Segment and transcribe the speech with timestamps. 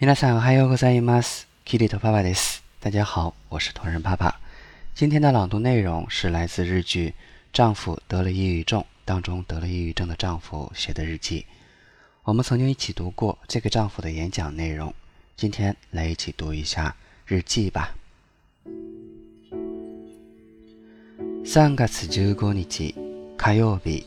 [0.00, 1.48] 皆さんおはようございます。
[1.64, 2.62] キリト爸爸です。
[2.82, 4.38] 大家好，我是同人爸爸。
[4.94, 7.08] 今天的朗读内容是来自日剧《
[7.50, 11.46] 丈夫得了抑郁症》当中得了抑郁症的丈夫写的日记。
[12.24, 14.92] 我们曾经一起读过这个丈夫的演讲内容，
[15.34, 16.94] 今天来一起读一下
[17.26, 17.94] 日記吧。
[21.46, 22.94] 3月15日
[23.38, 24.04] 火曜日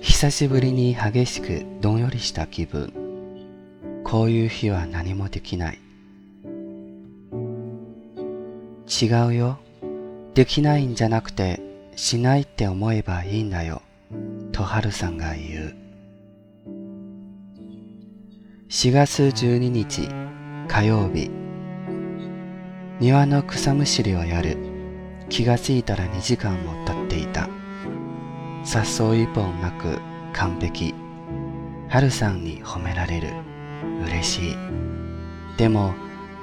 [0.00, 2.92] 久しぶりに激しくどんよりした気分
[4.11, 5.79] こういう日は何もできない。
[9.01, 9.57] 違うよ。
[10.33, 11.61] できないんじゃなくて
[11.95, 13.81] しないって思えばいいんだよ。
[14.51, 15.75] とはるさんが言う。
[18.67, 20.09] 4月12日
[20.67, 21.31] 火曜日。
[22.99, 24.57] 庭の草むしりをやる。
[25.29, 27.47] 気がついたら2時間も経っていた。
[28.65, 29.99] 雑草一本なく
[30.33, 30.93] 完璧。
[31.87, 33.50] 春さんに褒められる。
[34.05, 34.55] 嬉しい。
[35.57, 35.93] でも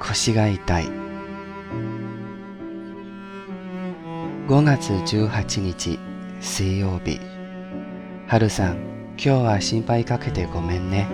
[0.00, 0.88] 腰が痛い。
[4.48, 5.98] 5月18日
[6.40, 7.20] 水曜日。
[8.26, 8.76] 春さん
[9.16, 11.08] 今日は心配かけてごめんね。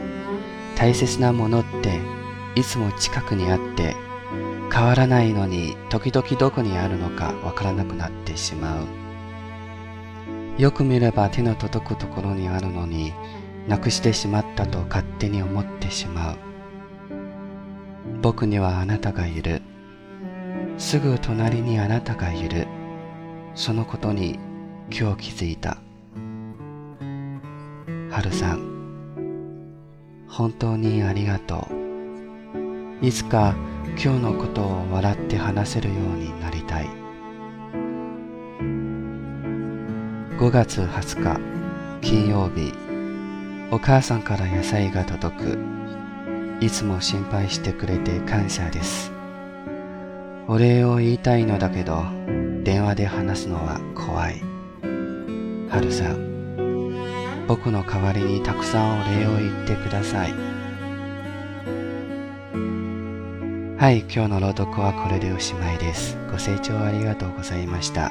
[0.77, 2.01] 大切なものって
[2.55, 3.95] いつも近くにあって
[4.73, 8.87] 変わらないのに時々どこにあるのかわからなくなってしまう。
[10.61, 13.13] よく見れば手の届くところにあるのに
[13.69, 16.37] なくしてしまったと勝手に思ってしまう。
[18.21, 19.63] 僕にはあなたがいる。
[20.77, 22.67] すぐ隣にあなたがいる。
[23.55, 24.39] そのことに
[24.91, 25.79] 今日気づいた。
[28.11, 28.75] 春さん
[30.29, 31.67] 本当にありがと
[33.01, 33.07] う。
[33.07, 33.55] いつか
[34.03, 36.89] 今日のことを笑って話せるようになりたい。
[40.39, 41.41] 5月20日
[42.01, 42.84] 金曜日。
[43.71, 45.59] お母さんから野菜が届く
[46.61, 49.13] いつも心配してくれて感謝です
[50.47, 52.05] お礼を言いたいのだけど
[52.63, 54.43] 電話で話すのは怖い
[55.71, 60.55] 春さん僕の代わりにたくさんお礼を言ってください
[63.85, 66.17] はい、今日の朗読はこれでおしまいです。
[66.31, 68.11] ご清聴ありがとうございました。